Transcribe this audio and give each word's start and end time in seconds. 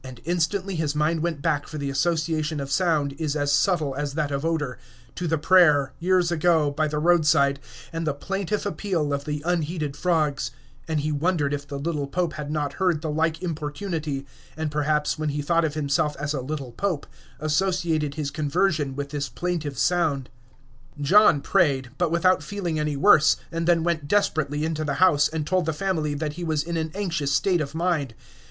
And 0.03 0.19
instantly 0.25 0.73
his 0.77 0.95
mind 0.95 1.21
went 1.21 1.43
back 1.43 1.67
for 1.67 1.77
the 1.77 1.91
association 1.91 2.59
of 2.59 2.71
sound 2.71 3.13
is 3.19 3.35
as 3.35 3.51
subtle 3.53 3.93
as 3.93 4.15
that 4.15 4.31
of 4.31 4.43
odor 4.43 4.79
to 5.13 5.27
the 5.27 5.37
prayer, 5.37 5.93
years 5.99 6.31
ago, 6.31 6.71
by 6.71 6.87
the 6.87 6.97
roadside 6.97 7.59
and 7.93 8.07
the 8.07 8.15
plaintive 8.15 8.65
appeal 8.65 9.13
of 9.13 9.25
the 9.25 9.43
unheeded 9.45 9.95
frogs, 9.95 10.49
and 10.87 11.01
he 11.01 11.11
wondered 11.11 11.53
if 11.53 11.67
the 11.67 11.77
little 11.77 12.07
Pope 12.07 12.33
had 12.33 12.49
not 12.49 12.73
heard 12.81 13.03
the 13.03 13.11
like 13.11 13.43
importunity, 13.43 14.25
and 14.57 14.71
perhaps, 14.71 15.19
when 15.19 15.29
he 15.29 15.41
thought 15.43 15.63
of 15.63 15.75
himself 15.75 16.15
as 16.17 16.33
a 16.33 16.41
little 16.41 16.71
Pope, 16.71 17.05
associated 17.39 18.15
his 18.15 18.31
conversion 18.31 18.95
with 18.95 19.09
this 19.11 19.29
plaintive 19.29 19.77
sound. 19.77 20.31
John 20.99 21.41
prayed, 21.41 21.91
but 21.99 22.09
without 22.09 22.41
feeling 22.41 22.79
any 22.79 22.95
worse, 22.97 23.37
and 23.51 23.67
then 23.67 23.83
went 23.83 24.07
desperately 24.07 24.65
into 24.65 24.83
the 24.83 24.95
house, 24.95 25.27
and 25.27 25.45
told 25.45 25.67
the 25.67 25.73
family 25.73 26.15
that 26.15 26.33
he 26.33 26.43
was 26.43 26.63
in 26.63 26.75
an 26.75 26.89
anxious 26.95 27.31
state 27.31 27.61
of 27.61 27.75
mind. 27.75 28.15